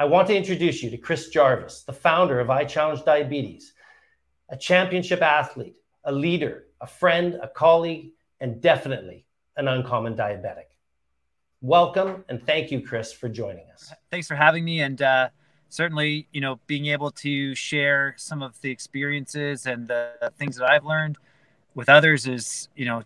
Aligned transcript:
I 0.00 0.04
want 0.04 0.28
to 0.28 0.34
introduce 0.34 0.82
you 0.82 0.88
to 0.88 0.96
Chris 0.96 1.28
Jarvis, 1.28 1.82
the 1.82 1.92
founder 1.92 2.40
of 2.40 2.48
I 2.48 2.64
Challenge 2.64 3.04
Diabetes, 3.04 3.74
a 4.48 4.56
championship 4.56 5.20
athlete, 5.20 5.76
a 6.04 6.10
leader, 6.10 6.68
a 6.80 6.86
friend, 6.86 7.38
a 7.42 7.46
colleague, 7.46 8.12
and 8.40 8.62
definitely 8.62 9.26
an 9.58 9.68
uncommon 9.68 10.16
diabetic. 10.16 10.72
Welcome 11.60 12.24
and 12.30 12.42
thank 12.46 12.70
you, 12.70 12.80
Chris, 12.80 13.12
for 13.12 13.28
joining 13.28 13.66
us. 13.74 13.92
Thanks 14.10 14.26
for 14.26 14.36
having 14.36 14.64
me. 14.64 14.80
And 14.80 15.02
uh, 15.02 15.28
certainly, 15.68 16.28
you 16.32 16.40
know, 16.40 16.58
being 16.66 16.86
able 16.86 17.10
to 17.10 17.54
share 17.54 18.14
some 18.16 18.42
of 18.42 18.58
the 18.62 18.70
experiences 18.70 19.66
and 19.66 19.86
the 19.86 20.32
things 20.38 20.56
that 20.56 20.66
I've 20.66 20.86
learned 20.86 21.18
with 21.74 21.90
others 21.90 22.26
is, 22.26 22.70
you 22.74 22.86
know, 22.86 23.02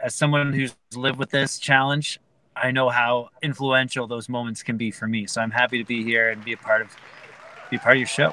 as 0.00 0.14
someone 0.14 0.52
who's 0.52 0.76
lived 0.94 1.18
with 1.18 1.30
this 1.30 1.58
challenge, 1.58 2.20
I 2.56 2.70
know 2.70 2.88
how 2.88 3.30
influential 3.42 4.06
those 4.06 4.28
moments 4.28 4.62
can 4.62 4.76
be 4.76 4.90
for 4.90 5.06
me. 5.06 5.26
So 5.26 5.40
I'm 5.40 5.50
happy 5.50 5.78
to 5.78 5.84
be 5.84 6.02
here 6.02 6.30
and 6.30 6.44
be 6.44 6.52
a 6.52 6.56
part 6.56 6.82
of 6.82 6.96
be 7.70 7.78
part 7.78 7.96
of 7.96 7.98
your 7.98 8.06
show. 8.06 8.32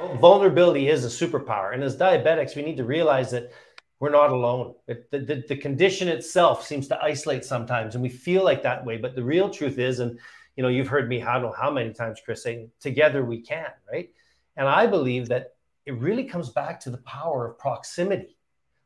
Well, 0.00 0.14
vulnerability 0.16 0.88
is 0.88 1.04
a 1.04 1.26
superpower, 1.26 1.72
and 1.72 1.82
as 1.82 1.96
diabetics, 1.96 2.54
we 2.54 2.62
need 2.62 2.76
to 2.76 2.84
realize 2.84 3.30
that 3.30 3.52
we're 3.98 4.10
not 4.10 4.30
alone. 4.30 4.74
It, 4.88 5.10
the, 5.10 5.20
the, 5.20 5.44
the 5.48 5.56
condition 5.56 6.08
itself 6.08 6.66
seems 6.66 6.86
to 6.88 7.02
isolate 7.02 7.44
sometimes, 7.44 7.94
and 7.94 8.02
we 8.02 8.10
feel 8.10 8.44
like 8.44 8.62
that 8.62 8.84
way. 8.84 8.98
But 8.98 9.14
the 9.14 9.22
real 9.22 9.48
truth 9.48 9.78
is, 9.78 10.00
and 10.00 10.18
you 10.56 10.62
know, 10.62 10.68
you've 10.68 10.88
heard 10.88 11.08
me, 11.08 11.20
know 11.20 11.54
how 11.56 11.70
many 11.70 11.92
times, 11.92 12.20
Chris, 12.22 12.42
saying, 12.42 12.70
together 12.80 13.24
we 13.24 13.40
can, 13.40 13.70
right? 13.90 14.10
And 14.56 14.68
I 14.68 14.86
believe 14.86 15.28
that 15.28 15.54
it 15.84 15.94
really 15.98 16.24
comes 16.24 16.50
back 16.50 16.80
to 16.80 16.90
the 16.90 16.98
power 16.98 17.46
of 17.48 17.58
proximity, 17.58 18.36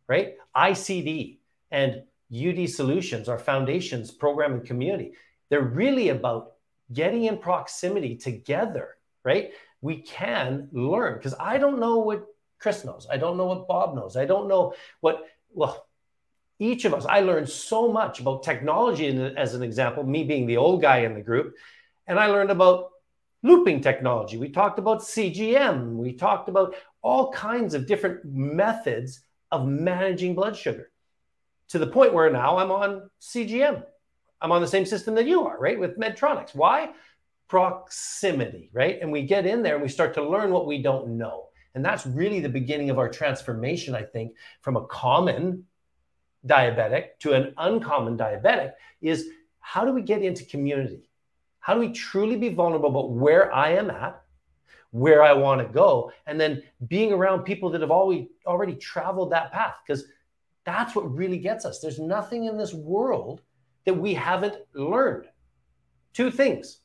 right? 0.06 0.34
ICD 0.54 1.38
and 1.70 2.02
UD 2.32 2.68
Solutions, 2.68 3.28
our 3.28 3.38
foundations, 3.38 4.10
program, 4.10 4.52
and 4.54 4.64
community, 4.64 5.12
they're 5.48 5.62
really 5.62 6.10
about 6.10 6.52
getting 6.92 7.24
in 7.24 7.38
proximity 7.38 8.16
together, 8.16 8.96
right? 9.24 9.52
We 9.80 10.02
can 10.02 10.68
learn 10.72 11.14
because 11.14 11.34
I 11.38 11.58
don't 11.58 11.80
know 11.80 11.98
what 11.98 12.26
Chris 12.58 12.84
knows. 12.84 13.06
I 13.10 13.16
don't 13.16 13.36
know 13.36 13.46
what 13.46 13.66
Bob 13.66 13.94
knows. 13.94 14.16
I 14.16 14.26
don't 14.26 14.48
know 14.48 14.74
what, 15.00 15.24
well, 15.52 15.86
each 16.58 16.84
of 16.84 16.92
us, 16.92 17.06
I 17.06 17.20
learned 17.20 17.48
so 17.48 17.90
much 17.90 18.20
about 18.20 18.42
technology 18.42 19.08
as 19.36 19.54
an 19.54 19.62
example, 19.62 20.04
me 20.04 20.24
being 20.24 20.46
the 20.46 20.58
old 20.58 20.82
guy 20.82 20.98
in 20.98 21.14
the 21.14 21.22
group. 21.22 21.54
And 22.06 22.18
I 22.18 22.26
learned 22.26 22.50
about 22.50 22.90
looping 23.42 23.80
technology. 23.80 24.36
We 24.36 24.50
talked 24.50 24.78
about 24.78 25.00
CGM. 25.00 25.96
We 25.96 26.12
talked 26.12 26.48
about 26.48 26.74
all 27.02 27.32
kinds 27.32 27.72
of 27.72 27.86
different 27.86 28.24
methods 28.26 29.20
of 29.50 29.66
managing 29.66 30.34
blood 30.34 30.54
sugar 30.54 30.90
to 31.70 31.78
the 31.78 31.86
point 31.86 32.12
where 32.12 32.30
now 32.30 32.58
I'm 32.58 32.70
on 32.70 33.10
CGM. 33.20 33.82
I'm 34.40 34.52
on 34.52 34.60
the 34.60 34.68
same 34.68 34.86
system 34.86 35.14
that 35.14 35.26
you 35.26 35.46
are, 35.46 35.58
right? 35.58 35.78
With 35.78 35.98
Medtronics. 35.98 36.54
Why? 36.54 36.90
Proximity, 37.48 38.70
right? 38.72 38.98
And 39.00 39.10
we 39.12 39.22
get 39.22 39.46
in 39.46 39.62
there 39.62 39.74
and 39.74 39.82
we 39.82 39.88
start 39.88 40.14
to 40.14 40.28
learn 40.28 40.50
what 40.50 40.66
we 40.66 40.82
don't 40.82 41.16
know. 41.18 41.46
And 41.74 41.84
that's 41.84 42.06
really 42.06 42.40
the 42.40 42.48
beginning 42.48 42.90
of 42.90 42.98
our 42.98 43.08
transformation, 43.08 43.94
I 43.94 44.02
think, 44.02 44.34
from 44.62 44.76
a 44.76 44.86
common 44.86 45.64
diabetic 46.46 47.18
to 47.20 47.34
an 47.34 47.54
uncommon 47.58 48.16
diabetic 48.16 48.72
is 49.00 49.28
how 49.60 49.84
do 49.84 49.92
we 49.92 50.02
get 50.02 50.22
into 50.22 50.44
community? 50.46 51.08
How 51.60 51.74
do 51.74 51.80
we 51.80 51.92
truly 51.92 52.36
be 52.36 52.48
vulnerable 52.48 52.88
about 52.88 53.10
where 53.10 53.52
I 53.54 53.72
am 53.72 53.90
at, 53.90 54.20
where 54.90 55.22
I 55.22 55.34
want 55.34 55.60
to 55.60 55.72
go, 55.72 56.10
and 56.26 56.40
then 56.40 56.62
being 56.88 57.12
around 57.12 57.44
people 57.44 57.70
that 57.70 57.82
have 57.82 57.90
always 57.90 58.26
already 58.46 58.74
traveled 58.74 59.30
that 59.30 59.52
path? 59.52 59.74
Because 59.86 60.04
that's 60.64 60.94
what 60.94 61.14
really 61.14 61.38
gets 61.38 61.64
us. 61.64 61.80
There's 61.80 61.98
nothing 61.98 62.44
in 62.44 62.56
this 62.56 62.74
world 62.74 63.42
that 63.84 63.94
we 63.94 64.14
haven't 64.14 64.56
learned. 64.74 65.26
Two 66.12 66.30
things 66.30 66.80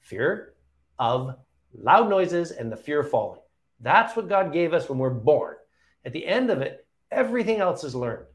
fear 0.00 0.54
of 0.98 1.34
loud 1.74 2.08
noises 2.08 2.52
and 2.52 2.70
the 2.70 2.76
fear 2.76 3.00
of 3.00 3.10
falling. 3.10 3.40
That's 3.80 4.16
what 4.16 4.28
God 4.28 4.52
gave 4.52 4.72
us 4.72 4.88
when 4.88 4.98
we're 4.98 5.10
born. 5.10 5.56
At 6.04 6.12
the 6.12 6.26
end 6.26 6.50
of 6.50 6.62
it, 6.62 6.86
everything 7.10 7.60
else 7.60 7.84
is 7.84 7.94
learned. 7.94 8.26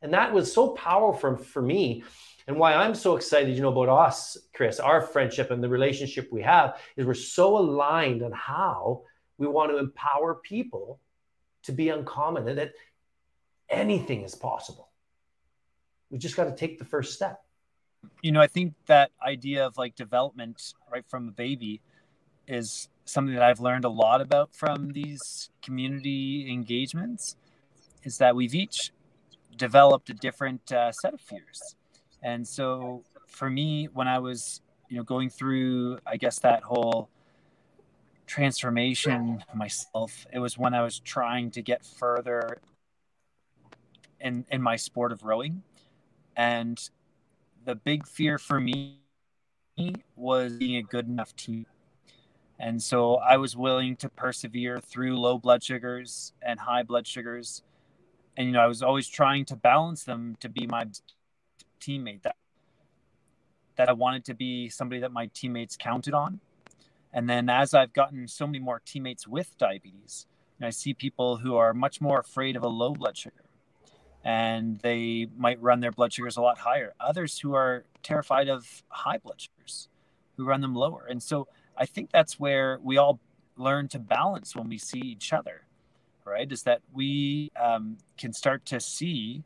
And 0.00 0.14
that 0.14 0.32
was 0.32 0.52
so 0.52 0.70
powerful 0.70 1.36
for 1.36 1.62
me. 1.62 2.04
And 2.46 2.56
why 2.56 2.74
I'm 2.74 2.94
so 2.94 3.16
excited, 3.16 3.54
you 3.54 3.62
know, 3.62 3.68
about 3.68 3.88
us, 3.88 4.36
Chris, 4.54 4.80
our 4.80 5.00
friendship 5.00 5.50
and 5.50 5.62
the 5.62 5.68
relationship 5.68 6.28
we 6.32 6.42
have 6.42 6.80
is 6.96 7.06
we're 7.06 7.14
so 7.14 7.58
aligned 7.58 8.22
on 8.22 8.32
how 8.32 9.02
we 9.38 9.46
want 9.46 9.70
to 9.70 9.78
empower 9.78 10.36
people 10.36 11.00
to 11.64 11.72
be 11.72 11.90
uncommon 11.90 12.48
and 12.48 12.58
that 12.58 12.72
anything 13.72 14.22
is 14.22 14.34
possible. 14.34 14.88
We 16.10 16.18
just 16.18 16.36
got 16.36 16.44
to 16.44 16.54
take 16.54 16.78
the 16.78 16.84
first 16.84 17.14
step. 17.14 17.42
You 18.22 18.32
know, 18.32 18.40
I 18.40 18.46
think 18.46 18.74
that 18.86 19.10
idea 19.26 19.66
of 19.66 19.78
like 19.78 19.96
development 19.96 20.74
right 20.92 21.04
from 21.08 21.28
a 21.28 21.32
baby 21.32 21.80
is 22.46 22.88
something 23.04 23.34
that 23.34 23.42
I've 23.42 23.60
learned 23.60 23.84
a 23.84 23.88
lot 23.88 24.20
about 24.20 24.54
from 24.54 24.90
these 24.90 25.50
community 25.62 26.50
engagements 26.50 27.36
is 28.02 28.18
that 28.18 28.36
we've 28.36 28.54
each 28.54 28.92
developed 29.56 30.10
a 30.10 30.14
different 30.14 30.72
uh, 30.72 30.92
set 30.92 31.14
of 31.14 31.20
fears. 31.20 31.74
And 32.22 32.46
so 32.46 33.04
for 33.26 33.48
me, 33.48 33.88
when 33.92 34.08
I 34.08 34.18
was, 34.18 34.60
you 34.88 34.96
know, 34.96 35.02
going 35.02 35.30
through, 35.30 35.98
I 36.06 36.16
guess 36.16 36.38
that 36.40 36.62
whole 36.62 37.08
transformation 38.26 39.44
myself, 39.54 40.26
it 40.32 40.38
was 40.38 40.58
when 40.58 40.74
I 40.74 40.82
was 40.82 41.00
trying 41.00 41.50
to 41.52 41.62
get 41.62 41.84
further 41.84 42.60
in 44.22 44.46
in 44.50 44.62
my 44.62 44.76
sport 44.76 45.12
of 45.12 45.24
rowing, 45.24 45.62
and 46.36 46.88
the 47.64 47.74
big 47.74 48.06
fear 48.06 48.38
for 48.38 48.60
me 48.60 48.98
was 50.16 50.54
being 50.54 50.76
a 50.76 50.82
good 50.82 51.06
enough 51.06 51.34
team. 51.36 51.66
And 52.58 52.82
so 52.82 53.16
I 53.16 53.38
was 53.38 53.56
willing 53.56 53.96
to 53.96 54.08
persevere 54.08 54.78
through 54.78 55.18
low 55.18 55.38
blood 55.38 55.62
sugars 55.64 56.32
and 56.40 56.60
high 56.60 56.82
blood 56.84 57.06
sugars 57.06 57.62
and 58.36 58.46
you 58.46 58.52
know, 58.52 58.60
I 58.60 58.66
was 58.66 58.82
always 58.82 59.08
trying 59.08 59.44
to 59.46 59.56
balance 59.56 60.04
them 60.04 60.36
to 60.40 60.48
be 60.48 60.66
my 60.66 60.86
teammate 61.80 62.22
that 62.22 62.36
that 63.76 63.88
I 63.88 63.92
wanted 63.92 64.24
to 64.26 64.34
be 64.34 64.68
somebody 64.68 65.00
that 65.00 65.12
my 65.12 65.30
teammates 65.32 65.76
counted 65.76 66.12
on. 66.12 66.40
And 67.12 67.28
then 67.28 67.48
as 67.48 67.72
I've 67.72 67.92
gotten 67.92 68.28
so 68.28 68.46
many 68.46 68.58
more 68.58 68.82
teammates 68.84 69.26
with 69.26 69.56
diabetes, 69.56 70.26
and 70.58 70.66
I 70.66 70.70
see 70.70 70.92
people 70.92 71.38
who 71.38 71.56
are 71.56 71.72
much 71.72 72.00
more 72.00 72.20
afraid 72.20 72.54
of 72.54 72.62
a 72.62 72.68
low 72.68 72.92
blood 72.92 73.16
sugar 73.16 73.41
and 74.24 74.78
they 74.80 75.26
might 75.36 75.60
run 75.60 75.80
their 75.80 75.92
blood 75.92 76.12
sugars 76.12 76.36
a 76.36 76.40
lot 76.40 76.58
higher. 76.58 76.94
Others 77.00 77.38
who 77.38 77.54
are 77.54 77.84
terrified 78.02 78.48
of 78.48 78.82
high 78.88 79.18
blood 79.18 79.40
sugars 79.40 79.88
who 80.36 80.44
run 80.44 80.60
them 80.60 80.74
lower. 80.74 81.06
And 81.08 81.22
so 81.22 81.48
I 81.76 81.86
think 81.86 82.10
that's 82.10 82.38
where 82.38 82.78
we 82.82 82.98
all 82.98 83.20
learn 83.56 83.88
to 83.88 83.98
balance 83.98 84.56
when 84.56 84.68
we 84.68 84.78
see 84.78 85.00
each 85.00 85.32
other 85.32 85.62
right? 86.24 86.50
Is 86.50 86.62
that 86.64 86.80
we 86.92 87.50
um, 87.60 87.98
can 88.16 88.32
start 88.32 88.64
to 88.66 88.80
see 88.80 89.42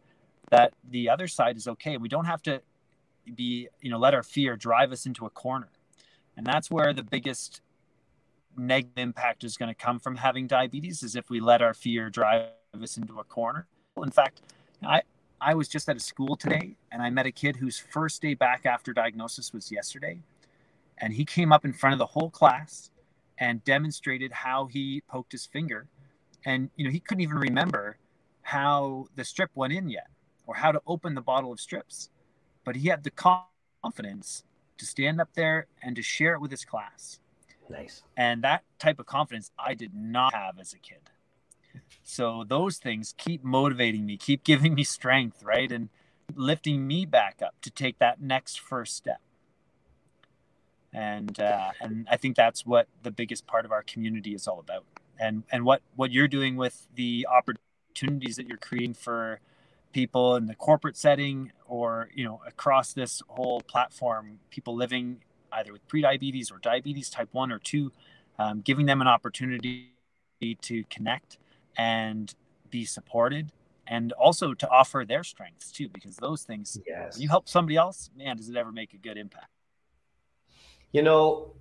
that 0.50 0.72
the 0.88 1.08
other 1.08 1.28
side 1.28 1.56
is 1.56 1.66
okay. 1.68 1.96
We 1.96 2.08
don't 2.08 2.26
have 2.26 2.42
to 2.42 2.60
be, 3.34 3.68
you 3.80 3.90
know, 3.90 3.98
let 3.98 4.14
our 4.14 4.22
fear 4.22 4.56
drive 4.56 4.92
us 4.92 5.06
into 5.06 5.26
a 5.26 5.30
corner. 5.30 5.68
And 6.36 6.46
that's 6.46 6.70
where 6.70 6.92
the 6.92 7.02
biggest 7.02 7.60
negative 8.56 8.98
impact 8.98 9.44
is 9.44 9.56
going 9.56 9.68
to 9.68 9.74
come 9.74 9.98
from 9.98 10.16
having 10.16 10.46
diabetes 10.46 11.02
is 11.02 11.16
if 11.16 11.28
we 11.28 11.40
let 11.40 11.62
our 11.62 11.74
fear 11.74 12.08
drive 12.10 12.50
us 12.80 12.96
into 12.96 13.18
a 13.18 13.24
corner. 13.24 13.66
In 14.02 14.10
fact, 14.10 14.42
I, 14.82 15.02
I 15.40 15.54
was 15.54 15.68
just 15.68 15.88
at 15.88 15.96
a 15.96 16.00
school 16.00 16.36
today 16.36 16.76
and 16.92 17.02
I 17.02 17.10
met 17.10 17.26
a 17.26 17.32
kid 17.32 17.56
whose 17.56 17.78
first 17.78 18.22
day 18.22 18.34
back 18.34 18.66
after 18.66 18.92
diagnosis 18.92 19.52
was 19.52 19.70
yesterday. 19.70 20.20
And 20.98 21.12
he 21.12 21.24
came 21.24 21.52
up 21.52 21.64
in 21.64 21.72
front 21.72 21.92
of 21.92 21.98
the 21.98 22.06
whole 22.06 22.30
class 22.30 22.90
and 23.38 23.62
demonstrated 23.64 24.32
how 24.32 24.66
he 24.66 25.02
poked 25.08 25.32
his 25.32 25.46
finger. 25.46 25.88
And 26.44 26.70
you 26.76 26.84
know 26.84 26.90
he 26.90 27.00
couldn't 27.00 27.22
even 27.22 27.38
remember 27.38 27.98
how 28.42 29.06
the 29.16 29.24
strip 29.24 29.50
went 29.54 29.72
in 29.72 29.88
yet 29.88 30.08
or 30.46 30.54
how 30.54 30.72
to 30.72 30.80
open 30.86 31.14
the 31.14 31.20
bottle 31.20 31.52
of 31.52 31.60
strips 31.60 32.10
but 32.66 32.76
he 32.76 32.88
had 32.88 33.04
the 33.04 33.12
confidence 33.82 34.44
to 34.76 34.84
stand 34.84 35.20
up 35.20 35.30
there 35.34 35.68
and 35.82 35.96
to 35.96 36.02
share 36.02 36.34
it 36.34 36.40
with 36.40 36.50
his 36.50 36.64
class. 36.64 37.20
Nice. 37.70 38.02
And 38.16 38.42
that 38.42 38.64
type 38.78 38.98
of 38.98 39.06
confidence 39.06 39.50
i 39.58 39.72
did 39.72 39.94
not 39.94 40.34
have 40.34 40.58
as 40.60 40.74
a 40.74 40.78
kid 40.78 40.98
so 42.02 42.44
those 42.46 42.78
things 42.78 43.14
keep 43.16 43.42
motivating 43.44 44.06
me 44.06 44.16
keep 44.16 44.44
giving 44.44 44.74
me 44.74 44.84
strength 44.84 45.42
right? 45.42 45.70
And 45.70 45.88
lifting 46.34 46.86
me 46.86 47.06
back 47.06 47.40
up 47.42 47.54
to 47.62 47.70
take 47.70 47.98
that 47.98 48.20
next 48.20 48.58
first 48.58 48.96
step. 48.96 49.20
And 50.92 51.38
uh, 51.38 51.72
and 51.80 52.06
i 52.10 52.16
think 52.16 52.36
that's 52.36 52.64
what 52.64 52.88
the 53.02 53.10
biggest 53.10 53.46
part 53.46 53.64
of 53.64 53.72
our 53.72 53.82
community 53.82 54.34
is 54.34 54.48
all 54.48 54.60
about. 54.60 54.84
And 55.18 55.44
and 55.52 55.64
what 55.64 55.82
what 55.94 56.10
you're 56.10 56.28
doing 56.28 56.56
with 56.56 56.86
the 56.94 57.26
opportunities 57.30 58.36
that 58.36 58.46
you're 58.46 58.58
creating 58.58 58.94
for 58.94 59.40
people 59.92 60.36
in 60.36 60.46
the 60.46 60.54
corporate 60.54 60.96
setting 60.96 61.52
or 61.66 62.08
you 62.14 62.24
know 62.24 62.40
across 62.46 62.92
this 62.92 63.22
whole 63.28 63.60
platform 63.62 64.38
people 64.50 64.74
living 64.74 65.22
either 65.52 65.72
with 65.72 65.86
prediabetes 65.88 66.52
or 66.52 66.58
diabetes 66.58 67.08
type 67.08 67.28
1 67.32 67.50
or 67.50 67.58
2 67.58 67.90
um, 68.38 68.60
giving 68.60 68.84
them 68.84 69.00
an 69.00 69.06
opportunity 69.06 69.92
to 70.60 70.84
connect 70.90 71.38
and 71.76 72.34
be 72.70 72.84
supported 72.84 73.52
and 73.86 74.12
also 74.12 74.52
to 74.54 74.68
offer 74.68 75.04
their 75.06 75.22
strengths 75.22 75.70
too 75.70 75.88
because 75.88 76.16
those 76.16 76.42
things 76.42 76.78
yes. 76.86 77.18
you 77.18 77.28
help 77.28 77.48
somebody 77.48 77.76
else 77.76 78.10
man 78.16 78.36
does 78.36 78.48
it 78.48 78.56
ever 78.56 78.72
make 78.72 78.92
a 78.94 78.98
good 78.98 79.16
impact 79.16 79.50
you 80.92 81.02
know 81.02 81.52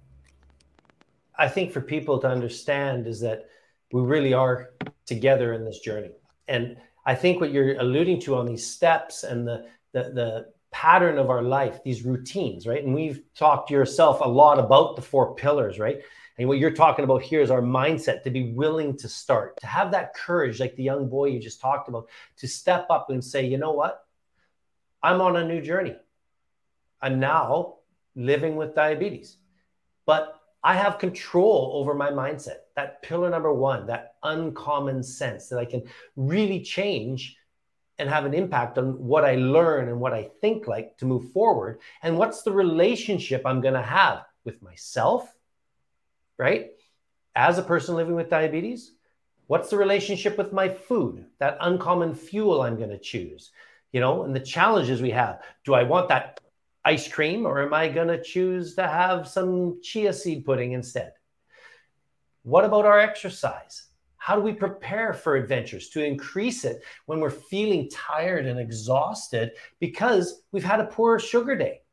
I 1.37 1.47
think 1.47 1.71
for 1.71 1.81
people 1.81 2.19
to 2.19 2.27
understand 2.27 3.07
is 3.07 3.19
that 3.21 3.49
we 3.91 4.01
really 4.01 4.33
are 4.33 4.71
together 5.05 5.53
in 5.53 5.65
this 5.65 5.79
journey. 5.79 6.11
And 6.47 6.77
I 7.05 7.15
think 7.15 7.39
what 7.39 7.51
you're 7.51 7.79
alluding 7.79 8.21
to 8.21 8.35
on 8.35 8.45
these 8.45 8.65
steps 8.65 9.23
and 9.23 9.47
the 9.47 9.67
the, 9.91 10.03
the 10.11 10.45
pattern 10.75 11.17
of 11.17 11.29
our 11.29 11.41
life, 11.41 11.81
these 11.85 12.03
routines, 12.03 12.67
right? 12.67 12.83
And 12.83 12.93
we've 12.93 13.21
talked 13.33 13.71
yourself 13.71 14.19
a 14.19 14.27
lot 14.27 14.59
about 14.59 14.97
the 14.97 15.01
four 15.01 15.33
pillars, 15.33 15.79
right? 15.79 16.01
And 16.37 16.49
what 16.49 16.57
you're 16.57 16.69
talking 16.69 17.05
about 17.05 17.21
here 17.21 17.39
is 17.39 17.49
our 17.49 17.61
mindset 17.61 18.23
to 18.23 18.29
be 18.29 18.51
willing 18.51 18.97
to 18.97 19.07
start, 19.07 19.55
to 19.61 19.67
have 19.67 19.91
that 19.91 20.13
courage, 20.13 20.59
like 20.59 20.75
the 20.75 20.83
young 20.83 21.07
boy 21.07 21.27
you 21.27 21.39
just 21.39 21.61
talked 21.61 21.87
about, 21.87 22.09
to 22.39 22.47
step 22.49 22.87
up 22.89 23.09
and 23.09 23.23
say, 23.23 23.45
you 23.45 23.57
know 23.57 23.71
what? 23.71 24.05
I'm 25.01 25.21
on 25.21 25.37
a 25.37 25.47
new 25.47 25.61
journey. 25.61 25.95
I'm 27.01 27.21
now 27.21 27.75
living 28.17 28.57
with 28.57 28.75
diabetes, 28.75 29.37
but 30.05 30.41
I 30.61 30.75
have 30.75 30.99
control 30.99 31.71
over 31.75 31.93
my 31.93 32.09
mindset. 32.09 32.67
That 32.75 33.01
pillar 33.01 33.29
number 33.29 33.53
one, 33.53 33.87
that 33.87 34.15
uncommon 34.23 35.03
sense 35.03 35.47
that 35.47 35.57
I 35.57 35.63
can 35.63 35.83
really 36.17 36.59
change 36.59 37.37
and 37.97 38.09
have 38.09 38.25
an 38.25 38.33
impact 38.33 38.77
on 38.77 38.99
what 38.99 39.23
I 39.23 39.35
learn 39.35 39.87
and 39.87 39.99
what 39.99 40.13
I 40.13 40.29
think 40.41 40.67
like 40.67 40.97
to 40.97 41.05
move 41.05 41.31
forward. 41.31 41.79
And 42.03 42.17
what's 42.17 42.41
the 42.41 42.51
relationship 42.51 43.43
I'm 43.45 43.61
going 43.61 43.73
to 43.73 43.81
have 43.81 44.25
with 44.43 44.61
myself, 44.61 45.33
right? 46.37 46.71
As 47.35 47.57
a 47.57 47.63
person 47.63 47.95
living 47.95 48.15
with 48.15 48.29
diabetes, 48.29 48.91
what's 49.47 49.69
the 49.69 49.77
relationship 49.77 50.37
with 50.37 50.51
my 50.51 50.69
food, 50.69 51.25
that 51.39 51.57
uncommon 51.61 52.15
fuel 52.15 52.61
I'm 52.61 52.77
going 52.77 52.89
to 52.89 52.99
choose, 52.99 53.51
you 53.91 54.01
know, 54.01 54.23
and 54.23 54.35
the 54.35 54.39
challenges 54.39 55.01
we 55.01 55.11
have. 55.11 55.41
Do 55.63 55.73
I 55.73 55.83
want 55.83 56.09
that 56.09 56.39
ice 56.83 57.07
cream 57.07 57.45
or 57.45 57.61
am 57.61 57.73
I 57.73 57.89
going 57.89 58.09
to 58.09 58.21
choose 58.21 58.75
to 58.75 58.87
have 58.87 59.27
some 59.27 59.81
chia 59.81 60.13
seed 60.13 60.45
pudding 60.45 60.73
instead? 60.73 61.13
What 62.43 62.65
about 62.65 62.85
our 62.85 62.99
exercise? 62.99 63.84
How 64.25 64.35
do 64.35 64.41
we 64.41 64.53
prepare 64.53 65.13
for 65.13 65.35
adventures 65.35 65.89
to 65.89 66.03
increase 66.03 66.65
it 66.65 66.81
when 67.05 67.19
we're 67.19 67.29
feeling 67.29 67.87
tired 67.91 68.47
and 68.47 68.59
exhausted 68.59 69.51
because 69.79 70.41
we've 70.51 70.63
had 70.63 70.79
a 70.79 70.85
poor 70.85 71.19
sugar 71.19 71.55
day? 71.55 71.83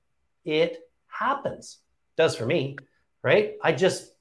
It 0.46 0.78
happens. 1.08 1.80
Does 2.16 2.34
for 2.34 2.46
me, 2.46 2.78
right? 3.22 3.56
I 3.62 3.72
just 3.72 4.14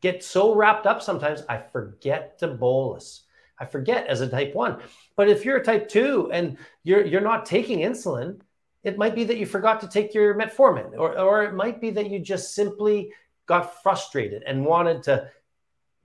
get 0.00 0.22
so 0.22 0.54
wrapped 0.54 0.86
up 0.86 1.02
sometimes 1.02 1.42
I 1.48 1.58
forget 1.58 2.38
to 2.38 2.46
bolus. 2.46 3.24
I 3.58 3.64
forget 3.64 4.06
as 4.06 4.20
a 4.20 4.28
type 4.28 4.54
1. 4.54 4.80
But 5.16 5.28
if 5.28 5.44
you're 5.44 5.56
a 5.56 5.64
type 5.64 5.88
2 5.88 6.30
and 6.30 6.58
you're 6.84 7.04
you're 7.04 7.20
not 7.20 7.46
taking 7.46 7.80
insulin, 7.80 8.38
it 8.84 8.96
might 8.96 9.16
be 9.16 9.24
that 9.24 9.38
you 9.38 9.44
forgot 9.44 9.80
to 9.80 9.88
take 9.88 10.14
your 10.14 10.36
metformin 10.36 10.92
or 10.96 11.18
or 11.18 11.42
it 11.42 11.54
might 11.54 11.80
be 11.80 11.90
that 11.90 12.10
you 12.10 12.20
just 12.20 12.54
simply 12.54 13.10
got 13.46 13.82
frustrated 13.82 14.44
and 14.44 14.64
wanted 14.64 15.02
to 15.04 15.28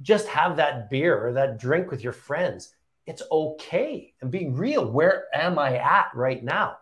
just 0.02 0.28
have 0.28 0.58
that 0.58 0.90
beer 0.90 1.26
or 1.26 1.34
that 1.34 1.60
drink 1.60 1.92
with 1.92 2.04
your 2.04 2.14
friends. 2.14 2.74
It's 3.06 3.24
okay. 3.32 4.14
And 4.22 4.32
being 4.32 4.54
real, 4.54 4.90
where 4.90 5.26
am 5.34 5.60
I 5.60 5.78
at 5.78 6.12
right 6.14 6.44
now? 6.44 6.78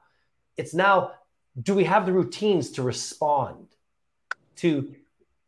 It's 0.57 0.73
now, 0.73 1.13
do 1.61 1.73
we 1.73 1.85
have 1.85 2.05
the 2.05 2.13
routines 2.13 2.71
to 2.71 2.83
respond, 2.83 3.67
to 4.57 4.93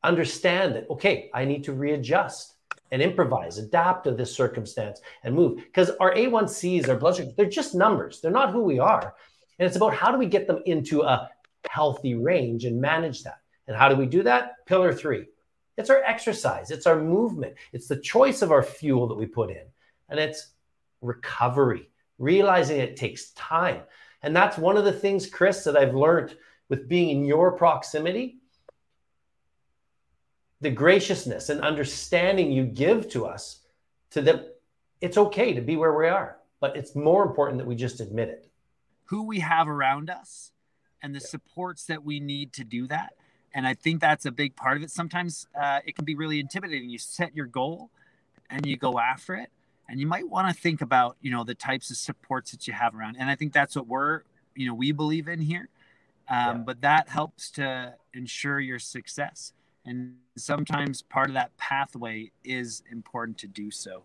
understand 0.04 0.76
that, 0.76 0.90
okay, 0.90 1.30
I 1.34 1.46
need 1.46 1.64
to 1.66 1.74
readjust 1.74 2.56
and 2.92 3.02
improvise, 3.02 3.58
adapt 3.58 4.06
to 4.06 4.12
this 4.12 4.36
circumstance 4.36 5.02
and 5.24 5.36
move? 5.36 5.58
Because 5.58 5.92
our 6.00 6.14
A1Cs, 6.14 6.90
our 6.90 6.96
blood 6.96 7.18
sugar, 7.18 7.32
they're 7.36 7.46
just 7.46 7.76
numbers. 7.76 8.22
They're 8.22 8.32
not 8.32 8.52
who 8.52 8.64
we 8.64 8.80
are. 8.80 9.14
And 9.60 9.68
it's 9.68 9.78
about 9.78 9.94
how 9.94 10.12
do 10.12 10.18
we 10.18 10.26
get 10.26 10.48
them 10.48 10.62
into 10.66 11.04
a 11.04 11.30
healthy 11.70 12.16
range 12.16 12.66
and 12.66 12.82
manage 12.82 13.24
that? 13.24 13.40
And 13.68 13.78
how 13.78 13.90
do 13.90 13.96
we 13.96 14.06
do 14.06 14.24
that? 14.24 14.66
Pillar 14.66 14.94
three 14.94 15.28
it's 15.78 15.90
our 15.90 16.04
exercise, 16.04 16.72
it's 16.72 16.88
our 16.88 17.02
movement, 17.02 17.56
it's 17.74 17.88
the 17.88 17.98
choice 17.98 18.42
of 18.42 18.52
our 18.52 18.64
fuel 18.64 19.08
that 19.08 19.16
we 19.16 19.26
put 19.26 19.50
in, 19.50 19.64
and 20.10 20.20
it's 20.20 20.52
recovery, 21.02 21.90
realizing 22.20 22.80
it 22.80 22.96
takes 22.96 23.32
time. 23.32 23.82
And 24.22 24.36
that's 24.36 24.58
one 24.58 24.78
of 24.78 24.86
the 24.86 24.94
things, 24.94 25.28
Chris, 25.28 25.64
that 25.64 25.78
I've 25.78 25.96
learned 25.96 26.36
with 26.70 26.88
being 26.88 27.10
in 27.10 27.26
your 27.26 27.52
proximity. 27.54 28.38
The 30.62 30.70
graciousness 30.70 31.50
and 31.50 31.62
understanding 31.62 32.52
you 32.52 32.66
give 32.66 33.10
to 33.10 33.26
us 33.26 33.62
to 34.12 34.22
that 34.22 34.60
it's 35.00 35.18
okay 35.18 35.54
to 35.54 35.62
be 35.62 35.76
where 35.76 35.98
we 35.98 36.08
are, 36.08 36.38
but 36.60 36.78
it's 36.78 36.96
more 36.96 37.24
important 37.24 37.58
that 37.58 37.66
we 37.66 37.76
just 37.76 38.00
admit 38.00 38.30
it. 38.30 38.48
Who 39.06 39.24
we 39.24 39.40
have 39.40 39.68
around 39.68 40.12
us 40.12 40.52
and 41.02 41.16
the 41.16 41.20
supports 41.20 41.86
that 41.86 42.04
we 42.04 42.20
need 42.20 42.54
to 42.54 42.64
do 42.64 42.86
that 42.88 43.14
and 43.54 43.68
I 43.68 43.74
think 43.74 44.02
that's 44.02 44.26
a 44.26 44.32
big 44.32 44.56
part 44.56 44.78
of 44.78 44.84
it. 44.84 44.92
Sometimes 44.92 45.48
uh, 45.60 45.80
it 45.86 45.96
can 45.96 46.06
be 46.06 46.16
really 46.16 46.40
intimidating. 46.40 46.90
You 46.90 46.98
set 46.98 47.36
your 47.36 47.46
goal 47.46 47.90
and 48.50 48.66
you 48.66 48.78
go 48.78 49.00
after 49.00 49.36
it, 49.36 49.50
and 49.90 50.00
you 50.00 50.08
might 50.08 50.30
want 50.30 50.54
to 50.54 50.62
think 50.62 50.82
about 50.82 51.18
you 51.22 51.32
know 51.32 51.44
the 51.44 51.56
types 51.56 51.90
of 51.90 51.98
supports 51.98 52.52
that 52.52 52.68
you 52.68 52.74
have 52.74 52.96
around. 52.96 53.18
And 53.20 53.30
I 53.30 53.36
think 53.36 53.54
that's 53.54 53.76
what 53.76 53.88
we're 53.88 54.22
you 54.56 54.68
know 54.68 54.74
we 54.74 54.92
believe 54.92 55.28
in 55.28 55.40
here. 55.42 55.70
Um, 56.30 56.38
yeah. 56.38 56.54
But 56.66 56.82
that 56.82 57.10
helps 57.10 57.52
to 57.52 57.96
ensure 58.14 58.60
your 58.60 58.80
success. 58.80 59.54
And 59.86 60.18
sometimes 60.38 61.02
part 61.02 61.28
of 61.30 61.34
that 61.34 61.58
pathway 61.58 62.32
is 62.44 62.84
important 62.92 63.38
to 63.40 63.48
do 63.48 63.72
so. 63.72 64.04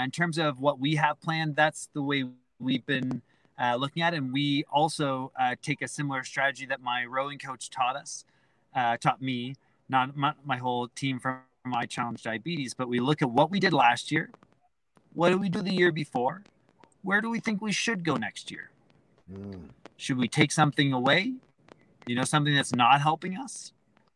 In 0.00 0.10
terms 0.10 0.38
of 0.38 0.58
what 0.58 0.80
we 0.80 0.94
have 0.94 1.20
planned, 1.20 1.54
that's 1.54 1.88
the 1.92 2.02
way 2.02 2.24
we've 2.58 2.86
been 2.86 3.20
uh, 3.60 3.76
looking 3.76 4.02
at 4.02 4.14
it. 4.14 4.18
And 4.18 4.32
we 4.32 4.64
also 4.70 5.32
uh, 5.38 5.56
take 5.60 5.82
a 5.82 5.88
similar 5.88 6.24
strategy 6.24 6.66
that 6.66 6.80
my 6.80 7.04
rowing 7.04 7.38
coach 7.38 7.68
taught 7.68 7.94
us 7.96 8.24
uh, 8.78 8.96
taught 8.96 9.20
me, 9.20 9.54
not 9.88 10.16
my, 10.16 10.32
my 10.44 10.56
whole 10.56 10.88
team 10.88 11.18
from 11.18 11.40
my 11.64 11.84
challenge 11.84 12.22
diabetes, 12.22 12.74
but 12.74 12.88
we 12.88 13.00
look 13.00 13.22
at 13.22 13.30
what 13.30 13.50
we 13.50 13.58
did 13.58 13.72
last 13.72 14.12
year. 14.12 14.30
What 15.14 15.30
did 15.30 15.40
we 15.40 15.48
do 15.48 15.62
the 15.62 15.74
year 15.74 15.90
before? 15.90 16.44
Where 17.02 17.20
do 17.20 17.28
we 17.28 17.40
think 17.40 17.60
we 17.60 17.72
should 17.72 18.04
go 18.04 18.14
next 18.16 18.50
year? 18.50 18.70
Mm. 19.32 19.70
Should 19.96 20.18
we 20.18 20.28
take 20.28 20.52
something 20.52 20.92
away? 20.92 21.34
You 22.06 22.14
know, 22.14 22.24
something 22.24 22.54
that's 22.54 22.74
not 22.74 23.00
helping 23.00 23.36
us? 23.36 23.72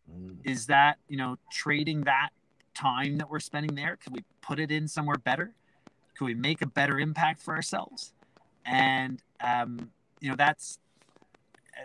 Mm. 0.08 0.36
Is 0.44 0.66
that, 0.66 0.98
you 1.08 1.16
know, 1.16 1.38
trading 1.50 2.02
that 2.02 2.30
time 2.74 3.18
that 3.18 3.28
we're 3.28 3.40
spending 3.40 3.74
there? 3.74 3.96
Could 3.96 4.14
we 4.14 4.22
put 4.42 4.60
it 4.60 4.70
in 4.70 4.86
somewhere 4.86 5.16
better? 5.16 5.52
Could 6.16 6.26
we 6.26 6.34
make 6.34 6.62
a 6.62 6.66
better 6.66 7.00
impact 7.00 7.42
for 7.42 7.54
ourselves? 7.54 8.12
And, 8.64 9.20
um, 9.42 9.90
you 10.20 10.28
know, 10.30 10.36
that's 10.36 10.78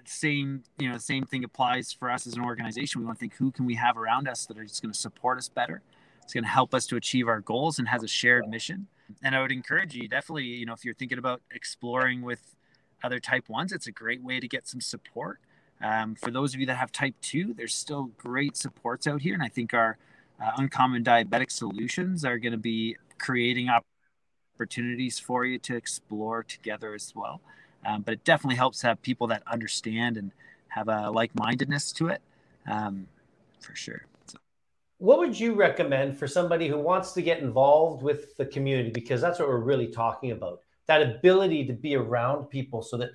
same 0.05 0.63
you 0.77 0.89
know 0.89 0.97
same 0.97 1.25
thing 1.25 1.43
applies 1.43 1.91
for 1.91 2.09
us 2.09 2.27
as 2.27 2.33
an 2.33 2.43
organization. 2.43 3.01
We 3.01 3.05
want 3.05 3.17
to 3.17 3.19
think 3.19 3.35
who 3.35 3.51
can 3.51 3.65
we 3.65 3.75
have 3.75 3.97
around 3.97 4.27
us 4.27 4.45
that 4.45 4.57
are 4.57 4.63
just 4.65 4.81
going 4.81 4.93
to 4.93 4.99
support 4.99 5.37
us 5.37 5.49
better 5.49 5.81
it's 6.27 6.33
going 6.33 6.43
to 6.43 6.49
help 6.49 6.73
us 6.73 6.85
to 6.85 6.97
achieve 6.97 7.29
our 7.29 7.39
goals 7.39 7.79
and 7.79 7.87
has 7.87 8.03
a 8.03 8.07
shared 8.07 8.49
mission. 8.49 8.87
And 9.23 9.33
i 9.33 9.41
would 9.41 9.53
encourage 9.53 9.95
you 9.95 10.09
definitely 10.09 10.43
you 10.43 10.65
know 10.65 10.73
if 10.73 10.83
you're 10.83 10.93
thinking 10.93 11.17
about 11.17 11.41
exploring 11.51 12.21
with 12.21 12.53
other 13.01 13.21
type 13.21 13.47
ones 13.47 13.71
it's 13.71 13.87
a 13.87 13.93
great 13.93 14.21
way 14.21 14.41
to 14.41 14.47
get 14.47 14.67
some 14.67 14.81
support. 14.81 15.39
Um, 15.81 16.15
for 16.15 16.29
those 16.29 16.53
of 16.53 16.59
you 16.59 16.65
that 16.65 16.75
have 16.75 16.91
type 16.91 17.15
2 17.21 17.53
there's 17.53 17.73
still 17.73 18.11
great 18.17 18.57
supports 18.57 19.07
out 19.07 19.21
here 19.21 19.35
and 19.35 19.43
i 19.43 19.47
think 19.47 19.73
our 19.73 19.97
uh, 20.43 20.51
uncommon 20.57 21.03
diabetic 21.03 21.49
solutions 21.49 22.25
are 22.25 22.37
going 22.37 22.51
to 22.51 22.57
be 22.57 22.97
creating 23.17 23.69
opportunities 24.59 25.19
for 25.19 25.45
you 25.45 25.59
to 25.59 25.75
explore 25.77 26.43
together 26.43 26.93
as 26.93 27.13
well 27.15 27.39
um, 27.87 28.01
but 28.01 28.13
it 28.13 28.23
definitely 28.23 28.57
helps 28.57 28.81
have 28.81 29.01
people 29.01 29.27
that 29.27 29.41
understand 29.47 30.17
and 30.17 30.31
have 30.67 30.89
a 30.89 31.09
like-mindedness 31.09 31.93
to 31.93 32.09
it, 32.09 32.21
um, 32.69 33.07
for 33.61 33.73
sure. 33.75 34.05
So. 34.27 34.37
What 34.99 35.19
would 35.19 35.39
you 35.39 35.55
recommend 35.55 36.17
for 36.19 36.27
somebody 36.27 36.67
who 36.67 36.77
wants 36.77 37.13
to 37.13 37.21
get 37.21 37.39
involved 37.39 38.03
with 38.03 38.35
the 38.35 38.45
community? 38.45 38.91
Because 38.91 39.21
that's 39.21 39.39
what 39.39 39.47
we're 39.47 39.57
really 39.57 39.87
talking 39.87 40.31
about. 40.31 40.59
That 40.87 41.01
ability 41.01 41.65
to 41.67 41.73
be 41.73 41.95
around 41.95 42.49
people 42.49 42.81
so 42.81 42.97
that 42.97 43.11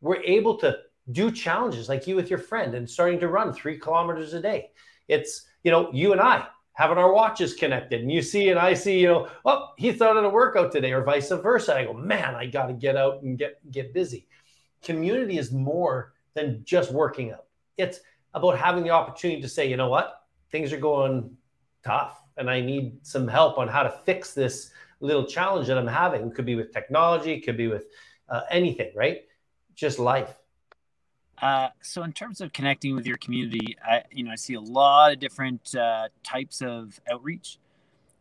we're 0.00 0.22
able 0.22 0.56
to 0.58 0.78
do 1.12 1.30
challenges 1.30 1.88
like 1.88 2.06
you 2.06 2.16
with 2.16 2.30
your 2.30 2.38
friend 2.38 2.74
and 2.74 2.88
starting 2.88 3.18
to 3.20 3.28
run 3.28 3.52
three 3.52 3.78
kilometers 3.78 4.34
a 4.34 4.40
day. 4.40 4.70
It's, 5.08 5.46
you 5.64 5.70
know, 5.70 5.90
you 5.92 6.12
and 6.12 6.20
I 6.20 6.46
having 6.76 6.98
our 6.98 7.10
watches 7.10 7.54
connected 7.54 8.02
and 8.02 8.12
you 8.12 8.20
see 8.20 8.50
and 8.50 8.58
I 8.58 8.74
see, 8.74 9.00
you 9.00 9.06
know, 9.08 9.28
oh, 9.46 9.70
he 9.78 9.92
thought 9.92 10.18
of 10.18 10.24
a 10.24 10.28
workout 10.28 10.70
today 10.70 10.92
or 10.92 11.02
vice 11.02 11.30
versa. 11.30 11.74
I 11.74 11.84
go, 11.84 11.94
man, 11.94 12.34
I 12.34 12.44
got 12.44 12.66
to 12.66 12.74
get 12.74 12.96
out 12.96 13.22
and 13.22 13.38
get, 13.38 13.58
get 13.72 13.94
busy. 13.94 14.28
Community 14.82 15.38
is 15.38 15.50
more 15.50 16.12
than 16.34 16.62
just 16.64 16.92
working 16.92 17.32
out. 17.32 17.46
It's 17.78 18.00
about 18.34 18.58
having 18.58 18.84
the 18.84 18.90
opportunity 18.90 19.40
to 19.40 19.48
say, 19.48 19.70
you 19.70 19.78
know 19.78 19.88
what, 19.88 20.26
things 20.50 20.70
are 20.70 20.78
going 20.78 21.34
tough 21.82 22.20
and 22.36 22.50
I 22.50 22.60
need 22.60 22.98
some 23.06 23.26
help 23.26 23.56
on 23.56 23.68
how 23.68 23.82
to 23.82 23.90
fix 24.04 24.34
this 24.34 24.70
little 25.00 25.24
challenge 25.24 25.68
that 25.68 25.78
I'm 25.78 25.86
having. 25.86 26.26
It 26.26 26.34
could 26.34 26.44
be 26.44 26.56
with 26.56 26.74
technology, 26.74 27.40
could 27.40 27.56
be 27.56 27.68
with 27.68 27.86
uh, 28.28 28.42
anything, 28.50 28.92
right? 28.94 29.22
Just 29.74 29.98
life. 29.98 30.34
Uh, 31.40 31.68
so 31.82 32.02
in 32.02 32.12
terms 32.12 32.40
of 32.40 32.52
connecting 32.52 32.94
with 32.94 33.06
your 33.06 33.18
community, 33.18 33.76
I, 33.84 34.02
you 34.10 34.24
know, 34.24 34.30
I 34.30 34.36
see 34.36 34.54
a 34.54 34.60
lot 34.60 35.12
of 35.12 35.18
different 35.18 35.74
uh, 35.74 36.08
types 36.24 36.62
of 36.62 36.98
outreach, 37.10 37.58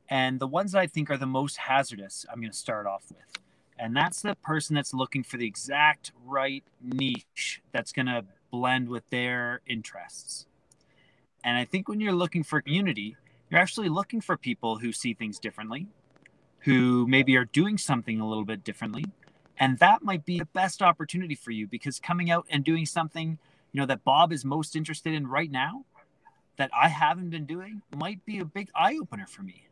and 0.10 0.39
the 0.39 0.48
ones 0.48 0.74
that 0.74 0.79
I 0.79 0.88
think 0.88 1.10
are 1.10 1.17
the 1.17 1.25
most 1.25 1.57
hazardous, 1.57 2.25
I'm 2.29 2.39
going 2.39 2.51
to 2.51 2.57
start 2.57 2.86
off 2.86 3.05
with, 3.10 3.41
and 3.79 3.95
that's 3.95 4.22
the 4.22 4.36
person 4.36 4.75
that's 4.75 4.93
looking 4.93 5.24
for 5.24 5.38
the 5.38 5.48
exact 5.48 6.12
right 6.25 6.63
niche 6.81 7.62
that's 7.72 7.91
going 7.93 8.07
to 8.07 8.25
blend 8.51 8.89
with 8.89 9.10
their 9.10 9.62
interests. 9.65 10.45
And 11.43 11.57
I 11.57 11.65
think 11.65 11.88
when 11.88 12.00
you're 12.00 12.13
looking 12.13 12.43
for 12.43 12.62
community, 12.62 13.15
you're 13.50 13.62
actually 13.62 13.89
looking 13.89 14.19
for 14.19 14.36
people 14.36 14.77
who 14.79 14.91
see 14.91 15.13
things 15.13 15.39
differently, 15.39 15.88
who 16.60 17.07
maybe 17.07 17.38
are 17.38 17.45
doing 17.45 17.77
something 17.77 18.19
a 18.19 18.27
little 18.27 18.45
bit 18.45 18.63
differently. 18.63 19.05
And 19.57 19.79
that 19.79 20.03
might 20.03 20.25
be 20.25 20.39
the 20.39 20.45
best 20.45 20.81
opportunity 20.81 21.35
for 21.35 21.51
you 21.51 21.67
because 21.67 22.00
coming 22.00 22.29
out 22.29 22.45
and 22.50 22.63
doing 22.63 22.85
something, 22.85 23.38
you 23.71 23.79
know, 23.79 23.85
that 23.85 24.03
Bob 24.03 24.33
is 24.33 24.43
most 24.43 24.75
interested 24.75 25.13
in 25.13 25.27
right 25.27 25.51
now 25.51 25.85
that 26.57 26.69
I 26.74 26.89
haven't 26.89 27.29
been 27.29 27.45
doing 27.45 27.81
might 27.95 28.25
be 28.25 28.39
a 28.39 28.45
big 28.45 28.69
eye 28.75 28.97
opener 29.01 29.27
for 29.27 29.43
me. 29.43 29.67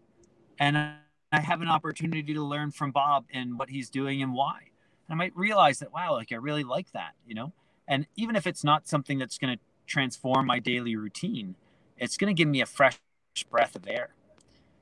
And 0.59 0.77
I 0.77 1.39
have 1.39 1.61
an 1.61 1.67
opportunity 1.67 2.33
to 2.33 2.43
learn 2.43 2.71
from 2.71 2.91
Bob 2.91 3.25
and 3.33 3.57
what 3.57 3.69
he's 3.69 3.89
doing 3.89 4.21
and 4.21 4.33
why. 4.33 4.57
And 5.07 5.13
I 5.13 5.15
might 5.15 5.35
realize 5.35 5.79
that, 5.79 5.93
wow, 5.93 6.13
like 6.13 6.31
I 6.31 6.35
really 6.35 6.63
like 6.63 6.91
that, 6.91 7.13
you 7.25 7.35
know? 7.35 7.53
And 7.87 8.07
even 8.15 8.35
if 8.35 8.47
it's 8.47 8.63
not 8.63 8.87
something 8.87 9.17
that's 9.17 9.37
going 9.37 9.57
to 9.57 9.63
transform 9.85 10.45
my 10.45 10.59
daily 10.59 10.95
routine, 10.95 11.55
it's 11.97 12.17
going 12.17 12.33
to 12.33 12.39
give 12.39 12.47
me 12.47 12.61
a 12.61 12.65
fresh 12.65 12.97
breath 13.49 13.75
of 13.75 13.87
air. 13.87 14.09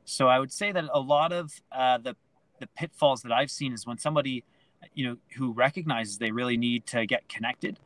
So 0.05 0.27
I 0.27 0.39
would 0.39 0.51
say 0.51 0.71
that 0.71 0.85
a 0.91 0.99
lot 0.99 1.31
of 1.31 1.61
uh, 1.71 1.97
the 1.97 2.15
the 2.59 2.67
pitfalls 2.67 3.23
that 3.23 3.31
I've 3.31 3.51
seen 3.51 3.73
is 3.73 3.85
when 3.85 3.97
somebody, 3.97 4.45
you 4.93 5.07
know, 5.07 5.17
who 5.37 5.51
recognizes 5.51 6.17
they 6.17 6.31
really 6.31 6.57
need 6.57 6.85
to 6.87 7.05
get 7.05 7.29
connected, 7.29 7.79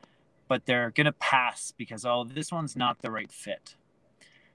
but 0.47 0.65
they're 0.65 0.91
going 0.91 1.05
to 1.05 1.11
pass 1.13 1.73
because 1.77 2.05
oh, 2.05 2.23
this 2.23 2.51
one's 2.51 2.75
not 2.75 3.01
the 3.01 3.11
right 3.11 3.31
fit. 3.31 3.75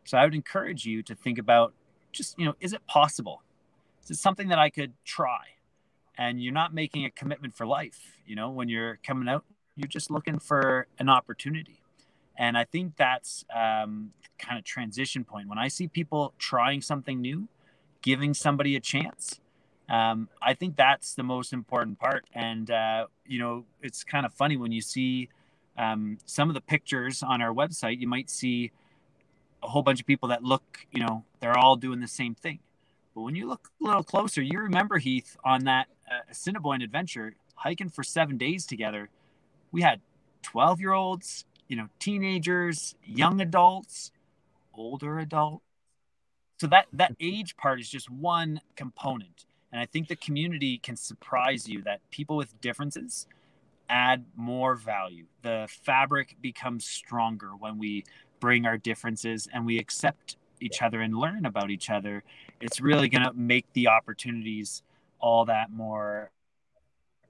So 0.05 0.19
I 0.19 0.25
would 0.25 0.35
encourage 0.35 0.87
you 0.87 1.03
to 1.03 1.15
think 1.15 1.39
about 1.39 1.75
just 2.13 2.39
you 2.39 2.45
know, 2.45 2.55
is 2.61 2.73
it 2.73 2.87
possible? 2.87 3.43
Is 4.03 4.11
it 4.11 4.17
something 4.17 4.49
that 4.49 4.59
I 4.59 4.71
could 4.71 4.93
try? 5.05 5.41
And 6.17 6.43
you're 6.43 6.53
not 6.53 6.75
making 6.75 7.05
a 7.05 7.11
commitment 7.11 7.55
for 7.55 7.67
life. 7.67 8.19
You 8.27 8.37
know, 8.37 8.51
when 8.51 8.69
you're 8.69 8.99
coming 9.03 9.29
out, 9.29 9.45
you're 9.77 9.89
just 9.89 10.11
looking 10.11 10.39
for 10.39 10.87
an 10.99 11.09
opportunity. 11.09 11.81
And 12.37 12.57
I 12.57 12.65
think 12.65 12.97
that's 12.97 13.45
um, 13.55 14.13
kind 14.39 14.59
of 14.59 14.65
transition 14.65 15.25
point. 15.25 15.49
When 15.49 15.59
I 15.59 15.69
see 15.69 15.89
people 15.89 16.35
trying 16.39 16.81
something 16.81 17.21
new, 17.21 17.49
giving 18.03 18.35
somebody 18.35 18.77
a 18.77 18.81
chance, 18.81 19.40
um, 19.91 20.29
I 20.41 20.55
think 20.55 20.77
that's 20.77 21.15
the 21.15 21.25
most 21.25 21.53
important 21.53 21.99
part. 21.99 22.25
And, 22.33 22.71
uh, 22.71 23.07
you 23.27 23.41
know, 23.41 23.65
it's 23.83 24.05
kind 24.05 24.25
of 24.25 24.33
funny 24.33 24.57
when 24.57 24.71
you 24.71 24.81
see 24.81 25.29
um, 25.77 26.19
some 26.27 26.49
of 26.49 26.55
the 26.55 26.61
pictures 26.61 27.25
on 27.25 27.43
our 27.43 27.53
website, 27.53 28.01
you 28.01 28.07
might 28.07 28.31
see 28.31 28.71
a 29.65 29.69
whole 29.69 29.83
bunch 29.83 30.01
of 30.01 30.07
people 30.07 30.29
that 30.29 30.45
look, 30.45 30.87
you 30.93 31.05
know, 31.05 31.25
they're 31.41 31.59
all 31.59 31.75
doing 31.75 31.99
the 31.99 32.09
same 32.09 32.37
thing. 32.37 32.61
But 33.17 33.23
when 33.23 33.35
you 33.35 33.49
look 33.49 33.69
a 33.81 33.85
little 33.85 34.05
closer, 34.05 34.41
you 34.41 34.61
remember 34.61 34.99
Heath 34.99 35.37
on 35.45 35.65
that 35.65 35.89
uh, 36.09 36.21
Assiniboine 36.31 36.83
adventure, 36.83 37.35
hiking 37.57 37.89
for 37.89 38.05
seven 38.05 38.37
days 38.37 38.67
together. 38.67 39.11
We 39.73 39.83
had 39.83 40.01
12 40.43 40.81
year 40.81 40.93
olds, 40.93 41.45
you 41.67 41.77
know, 41.77 41.89
teenagers, 41.99 42.95
young 43.05 43.41
adults, 43.41 44.13
older 44.73 45.19
adults. 45.19 45.65
So 46.61 46.69
that 46.69 46.87
that 46.93 47.17
age 47.19 47.57
part 47.57 47.81
is 47.81 47.89
just 47.89 48.09
one 48.09 48.61
component. 48.77 49.47
And 49.73 49.81
I 49.81 49.87
think 49.87 50.09
the 50.09 50.17
community 50.17 50.79
can 50.79 50.97
surprise 50.97 51.69
you 51.69 51.83
that 51.83 52.01
people 52.11 52.37
with 52.37 52.61
differences 52.61 53.27
add 53.89 54.25
more 54.37 54.75
value. 54.75 55.27
The 55.43 55.69
fabric 55.85 56.37
becomes 56.41 56.85
stronger 56.85 57.51
when 57.57 57.79
we 57.79 58.05
bring 58.39 58.67
our 58.67 58.79
differences 58.79 59.49
and 59.53 59.67
we 59.67 59.79
accept 59.79 60.37
each 60.61 60.83
other 60.83 61.01
and 61.01 61.17
learn 61.17 61.47
about 61.47 61.71
each 61.71 61.91
other. 61.91 62.23
It's 62.61 62.81
really 62.81 63.09
going 63.09 63.25
to 63.25 63.33
make 63.33 63.67
the 63.73 63.89
opportunities 63.89 64.83
all 65.19 65.45
that 65.47 65.71
more 65.71 66.31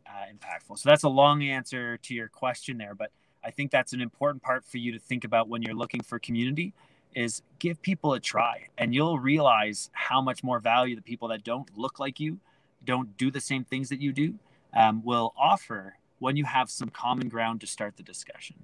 uh, 0.06 0.25
impactful. 0.32 0.78
So 0.78 0.88
that's 0.88 1.04
a 1.04 1.09
long 1.09 1.42
answer 1.42 1.97
to 1.99 2.14
your 2.14 2.28
question 2.28 2.78
there, 2.78 2.94
but 2.94 3.11
I 3.44 3.50
think 3.50 3.70
that's 3.70 3.92
an 3.92 4.00
important 4.00 4.42
part 4.42 4.64
for 4.64 4.78
you 4.78 4.92
to 4.92 4.99
think 4.99 5.25
about 5.25 5.49
when 5.49 5.62
you're 5.62 5.75
looking 5.75 6.02
for 6.02 6.18
community 6.18 6.75
is 7.14 7.43
give 7.59 7.81
people 7.83 8.14
a 8.14 8.21
try 8.21 8.67
and 8.79 8.95
you'll 8.95 9.19
realize 9.19 9.90
how 9.93 10.21
much 10.21 10.43
more 10.45 10.61
value 10.61 10.95
the 10.97 11.02
people 11.02 11.29
that 11.29 11.45
don't 11.45 11.69
look 11.76 11.99
like 11.99 12.21
you, 12.21 12.38
don't 12.85 13.17
do 13.17 13.31
the 13.31 13.40
same 13.40 13.64
things 13.64 13.88
that 13.88 14.00
you 14.00 14.12
do, 14.12 14.35
um, 14.75 15.02
will 15.05 15.35
offer 15.37 15.97
when 16.19 16.37
you 16.37 16.45
have 16.45 16.71
some 16.71 16.88
common 16.88 17.29
ground 17.29 17.61
to 17.61 17.67
start 17.67 17.97
the 17.97 18.02
discussion. 18.02 18.57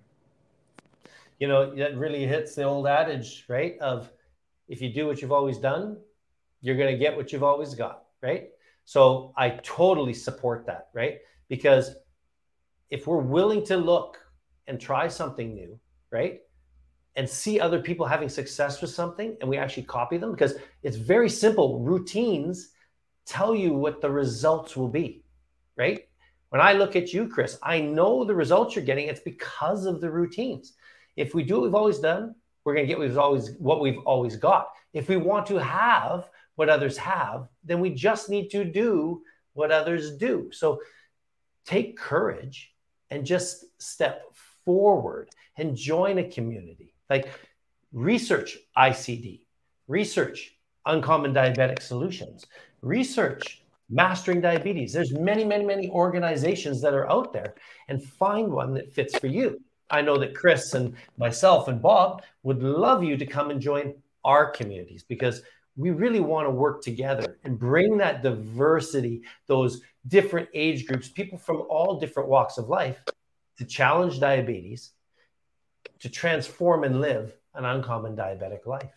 You 1.38 1.48
know, 1.48 1.74
that 1.74 1.96
really 1.96 2.26
hits 2.26 2.54
the 2.54 2.62
old 2.62 2.86
adage, 2.86 3.44
right? 3.48 3.78
Of 3.80 4.10
if 4.68 4.80
you 4.80 4.92
do 4.92 5.06
what 5.06 5.20
you've 5.20 5.32
always 5.32 5.58
done, 5.58 5.98
you're 6.60 6.76
going 6.76 6.92
to 6.92 6.98
get 6.98 7.16
what 7.16 7.32
you've 7.32 7.42
always 7.42 7.74
got, 7.74 8.04
right? 8.22 8.50
So 8.84 9.32
I 9.36 9.50
totally 9.62 10.14
support 10.14 10.66
that, 10.66 10.88
right? 10.94 11.18
Because 11.48 11.96
if 12.90 13.06
we're 13.06 13.18
willing 13.18 13.64
to 13.66 13.76
look 13.76 14.18
and 14.66 14.80
try 14.80 15.08
something 15.08 15.54
new, 15.54 15.78
right? 16.10 16.40
And 17.16 17.28
see 17.28 17.58
other 17.58 17.80
people 17.80 18.04
having 18.04 18.28
success 18.28 18.82
with 18.82 18.90
something 18.90 19.36
and 19.40 19.48
we 19.48 19.56
actually 19.56 19.84
copy 19.84 20.18
them 20.18 20.32
because 20.32 20.54
it's 20.82 20.98
very 20.98 21.30
simple. 21.30 21.80
Routines 21.80 22.72
tell 23.24 23.54
you 23.54 23.72
what 23.72 24.02
the 24.02 24.10
results 24.10 24.76
will 24.76 24.88
be, 24.88 25.24
right? 25.76 26.06
When 26.50 26.60
I 26.60 26.74
look 26.74 26.94
at 26.94 27.12
you, 27.12 27.28
Chris, 27.28 27.58
I 27.62 27.80
know 27.80 28.24
the 28.24 28.34
results 28.34 28.76
you're 28.76 28.84
getting. 28.84 29.08
It's 29.08 29.20
because 29.20 29.86
of 29.86 30.00
the 30.00 30.10
routines. 30.10 30.74
If 31.16 31.34
we 31.34 31.42
do 31.42 31.54
what 31.54 31.62
we've 31.62 31.74
always 31.74 31.98
done, 31.98 32.34
we're 32.64 32.74
going 32.74 32.86
to 32.86 32.88
get 32.88 32.98
what 32.98 33.08
we've 33.08 33.18
always 33.18 33.50
what 33.58 33.80
we've 33.80 34.00
always 34.04 34.36
got. 34.36 34.68
If 34.92 35.08
we 35.08 35.16
want 35.16 35.46
to 35.46 35.56
have 35.56 36.28
what 36.56 36.68
others 36.68 36.96
have, 36.98 37.48
then 37.64 37.80
we 37.80 37.90
just 37.90 38.28
need 38.28 38.50
to 38.50 38.64
do 38.64 39.22
what 39.54 39.70
others 39.70 40.16
do. 40.16 40.50
So 40.52 40.80
take 41.64 41.96
courage 41.96 42.74
and 43.10 43.24
just 43.24 43.64
step 43.80 44.22
forward 44.64 45.30
and 45.56 45.76
join 45.76 46.18
a 46.18 46.28
community. 46.28 46.95
Like 47.08 47.28
research 47.92 48.58
ICD, 48.76 49.42
research 49.88 50.56
uncommon 50.84 51.34
diabetic 51.34 51.82
solutions, 51.82 52.46
research 52.82 53.62
mastering 53.88 54.40
diabetes. 54.40 54.92
There's 54.92 55.12
many, 55.12 55.44
many, 55.44 55.64
many 55.64 55.90
organizations 55.90 56.80
that 56.82 56.94
are 56.94 57.10
out 57.10 57.32
there 57.32 57.54
and 57.88 58.02
find 58.02 58.50
one 58.50 58.74
that 58.74 58.92
fits 58.92 59.18
for 59.18 59.26
you. 59.26 59.60
I 59.90 60.02
know 60.02 60.18
that 60.18 60.34
Chris 60.34 60.74
and 60.74 60.96
myself 61.16 61.68
and 61.68 61.80
Bob 61.80 62.22
would 62.42 62.62
love 62.62 63.04
you 63.04 63.16
to 63.16 63.26
come 63.26 63.50
and 63.50 63.60
join 63.60 63.94
our 64.24 64.50
communities 64.50 65.04
because 65.04 65.42
we 65.76 65.90
really 65.90 66.20
want 66.20 66.46
to 66.46 66.50
work 66.50 66.82
together 66.82 67.38
and 67.44 67.58
bring 67.58 67.98
that 67.98 68.22
diversity, 68.22 69.22
those 69.46 69.82
different 70.08 70.48
age 70.54 70.86
groups, 70.86 71.08
people 71.08 71.38
from 71.38 71.62
all 71.68 72.00
different 72.00 72.28
walks 72.28 72.58
of 72.58 72.68
life 72.68 73.04
to 73.58 73.64
challenge 73.64 74.18
diabetes, 74.18 74.92
to 76.00 76.08
transform 76.08 76.84
and 76.84 77.00
live 77.00 77.34
an 77.54 77.64
uncommon 77.64 78.16
diabetic 78.16 78.66
life. 78.66 78.92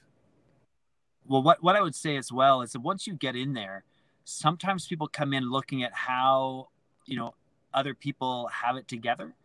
Well, 1.27 1.43
what, 1.43 1.62
what 1.63 1.75
I 1.75 1.81
would 1.81 1.96
say 1.96 2.17
as 2.17 2.31
well 2.31 2.62
is 2.62 2.74
that 2.74 2.81
once 2.81 3.05
you 3.05 3.13
get 3.13 3.36
in 3.36 3.53
there, 3.53 3.84
sometimes 4.25 4.88
people 4.88 5.08
come 5.08 5.34
in 5.34 5.50
looking 5.50 5.84
at 5.84 5.93
how, 5.93 6.69
you 7.05 7.17
know, 7.17 7.36
other 7.74 7.93
people 7.93 8.48
have 8.48 8.75
it 8.75 8.88
together 8.88 9.36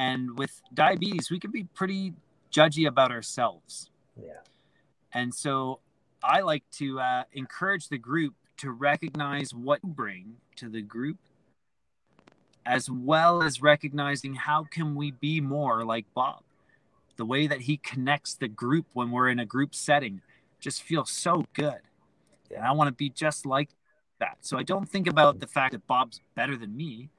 and 0.00 0.38
with 0.38 0.62
diabetes, 0.72 1.30
we 1.30 1.38
can 1.38 1.50
be 1.50 1.64
pretty 1.64 2.14
judgy 2.50 2.86
about 2.86 3.10
ourselves. 3.10 3.90
Yeah. 4.16 4.40
And 5.12 5.34
so 5.34 5.80
I 6.22 6.40
like 6.40 6.64
to 6.78 7.00
uh, 7.00 7.24
encourage 7.32 7.88
the 7.88 7.98
group 7.98 8.34
to 8.58 8.70
recognize 8.70 9.52
what 9.52 9.80
you 9.84 9.90
bring 9.90 10.36
to 10.56 10.70
the 10.70 10.80
group, 10.80 11.18
as 12.64 12.90
well 12.90 13.42
as 13.42 13.60
recognizing 13.60 14.34
how 14.34 14.64
can 14.64 14.94
we 14.94 15.10
be 15.10 15.40
more 15.40 15.84
like 15.84 16.06
Bob. 16.14 16.42
The 17.20 17.26
way 17.26 17.46
that 17.46 17.60
he 17.60 17.76
connects 17.76 18.34
the 18.34 18.48
group 18.48 18.86
when 18.94 19.10
we're 19.10 19.28
in 19.28 19.38
a 19.38 19.44
group 19.44 19.74
setting 19.74 20.22
just 20.58 20.82
feels 20.82 21.10
so 21.10 21.44
good. 21.52 21.82
And 22.56 22.64
I 22.64 22.72
want 22.72 22.88
to 22.88 22.92
be 22.92 23.10
just 23.10 23.44
like 23.44 23.68
that. 24.20 24.38
So 24.40 24.56
I 24.56 24.62
don't 24.62 24.88
think 24.88 25.06
about 25.06 25.38
the 25.38 25.46
fact 25.46 25.72
that 25.72 25.86
Bob's 25.86 26.22
better 26.34 26.56
than 26.56 26.74
me. 26.74 27.10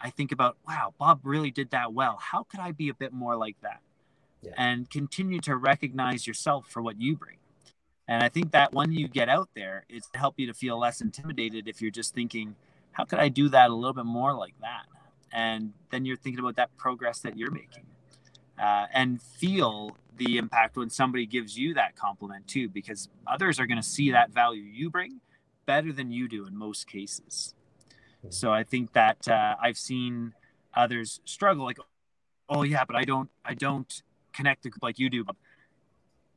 I 0.00 0.10
think 0.10 0.32
about, 0.32 0.56
wow, 0.66 0.92
Bob 0.98 1.20
really 1.22 1.52
did 1.52 1.70
that 1.70 1.92
well. 1.92 2.18
How 2.20 2.42
could 2.42 2.58
I 2.58 2.72
be 2.72 2.88
a 2.88 2.94
bit 2.94 3.12
more 3.12 3.36
like 3.36 3.54
that? 3.62 3.80
Yeah. 4.42 4.54
And 4.56 4.90
continue 4.90 5.38
to 5.42 5.54
recognize 5.54 6.26
yourself 6.26 6.66
for 6.68 6.82
what 6.82 7.00
you 7.00 7.14
bring. 7.14 7.36
And 8.08 8.24
I 8.24 8.28
think 8.28 8.50
that 8.50 8.72
when 8.72 8.90
you 8.90 9.06
get 9.06 9.28
out 9.28 9.50
there, 9.54 9.84
it's 9.88 10.08
to 10.10 10.18
help 10.18 10.34
you 10.40 10.48
to 10.48 10.52
feel 10.52 10.80
less 10.80 11.00
intimidated 11.00 11.68
if 11.68 11.80
you're 11.80 11.92
just 11.92 12.12
thinking, 12.12 12.56
how 12.90 13.04
could 13.04 13.20
I 13.20 13.28
do 13.28 13.48
that 13.50 13.70
a 13.70 13.74
little 13.74 13.94
bit 13.94 14.04
more 14.04 14.34
like 14.34 14.54
that? 14.62 14.86
And 15.32 15.74
then 15.92 16.04
you're 16.04 16.16
thinking 16.16 16.40
about 16.40 16.56
that 16.56 16.76
progress 16.76 17.20
that 17.20 17.38
you're 17.38 17.52
making. 17.52 17.84
Uh, 18.60 18.86
and 18.92 19.22
feel 19.22 19.96
the 20.16 20.36
impact 20.36 20.76
when 20.76 20.90
somebody 20.90 21.26
gives 21.26 21.56
you 21.56 21.74
that 21.74 21.94
compliment 21.94 22.46
too, 22.48 22.68
because 22.68 23.08
others 23.26 23.60
are 23.60 23.66
going 23.66 23.80
to 23.80 23.86
see 23.86 24.10
that 24.10 24.30
value 24.30 24.62
you 24.62 24.90
bring 24.90 25.20
better 25.64 25.92
than 25.92 26.10
you 26.10 26.28
do 26.28 26.46
in 26.46 26.56
most 26.56 26.88
cases. 26.88 27.54
So 28.30 28.52
I 28.52 28.64
think 28.64 28.92
that 28.94 29.28
uh, 29.28 29.54
I've 29.62 29.78
seen 29.78 30.34
others 30.74 31.20
struggle, 31.24 31.64
like, 31.64 31.78
oh 32.48 32.64
yeah, 32.64 32.84
but 32.84 32.96
I 32.96 33.04
don't, 33.04 33.30
I 33.44 33.54
don't 33.54 34.02
connect 34.32 34.64
the 34.64 34.70
group 34.70 34.82
like 34.82 34.98
you 34.98 35.08
do. 35.08 35.24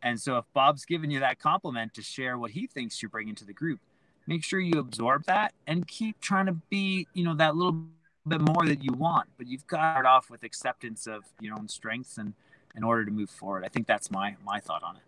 And 0.04 0.20
so 0.20 0.38
if 0.38 0.46
Bob's 0.54 0.86
giving 0.86 1.10
you 1.10 1.20
that 1.22 1.40
compliment 1.40 1.94
to 1.96 2.02
share 2.04 2.38
what 2.38 2.52
he 2.52 2.68
thinks 2.68 3.02
you're 3.02 3.10
bringing 3.10 3.36
to 3.36 3.46
the 3.46 3.54
group, 3.54 3.80
make 4.28 4.44
sure 4.44 4.60
you 4.60 4.80
absorb 4.80 5.26
that 5.26 5.54
and 5.66 5.88
keep 5.88 6.20
trying 6.22 6.46
to 6.46 6.54
be, 6.70 7.08
you 7.14 7.24
know, 7.24 7.34
that 7.36 7.56
little 7.56 7.86
bit 8.30 8.42
more 8.42 8.66
that 8.66 8.84
you 8.84 8.94
want. 8.94 9.30
But 9.38 9.48
you've 9.48 9.68
got 9.68 9.78
to 9.78 9.94
start 9.94 10.06
off 10.06 10.30
with 10.30 10.44
acceptance 10.44 11.08
of 11.08 11.24
your 11.40 11.58
own 11.58 11.68
strengths 11.68 12.18
and 12.18 12.34
in 12.76 12.84
order 12.84 13.06
to 13.06 13.12
move 13.12 13.30
forward. 13.30 13.66
I 13.66 13.68
think 13.68 13.88
that's 13.88 14.12
my 14.12 14.36
my 14.46 14.60
thought 14.60 14.84
on 14.84 14.96
it. 14.96 15.02